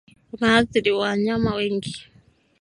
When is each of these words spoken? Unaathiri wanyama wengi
Unaathiri 0.31 0.91
wanyama 0.99 1.49
wengi 1.55 1.95